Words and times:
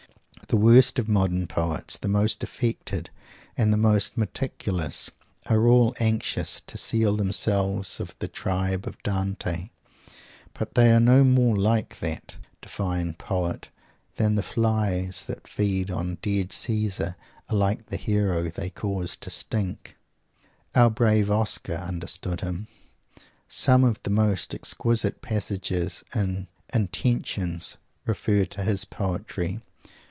The 0.47 0.57
worst 0.57 0.99
of 0.99 1.07
modern 1.07 1.47
poets, 1.47 1.97
the 1.97 2.09
most 2.09 2.43
affected 2.43 3.09
and 3.55 3.71
the 3.71 3.77
most 3.77 4.17
meticulous, 4.17 5.09
are 5.45 5.65
all 5.65 5.95
anxious 6.01 6.59
to 6.67 6.77
seal 6.77 7.15
themselves 7.15 8.01
of 8.01 8.17
the 8.19 8.27
tribe 8.27 8.85
of 8.85 9.01
Dante. 9.01 9.69
But 10.53 10.73
they 10.75 10.91
are 10.91 10.99
no 10.99 11.23
more 11.23 11.57
like 11.57 11.99
that 12.01 12.35
divine 12.61 13.13
poet 13.13 13.69
than 14.17 14.35
the 14.35 14.43
flies 14.43 15.23
that 15.23 15.47
feed 15.47 15.89
on 15.89 16.09
a 16.09 16.15
dead 16.15 16.51
Caesar 16.51 17.15
are 17.49 17.55
like 17.55 17.85
the 17.85 17.95
hero 17.95 18.49
they 18.49 18.71
cause 18.71 19.15
to 19.21 19.29
stink! 19.29 19.95
Our 20.75 20.89
brave 20.89 21.31
Oscar 21.31 21.75
understood 21.75 22.41
him. 22.41 22.67
Some 23.47 23.85
of 23.85 24.03
the 24.03 24.09
most 24.09 24.53
exquisite 24.53 25.21
passages 25.21 26.03
in 26.13 26.49
"Intentions" 26.73 27.77
refer 28.05 28.43
to 28.47 28.63
his 28.65 28.83
poetry. 28.83 29.61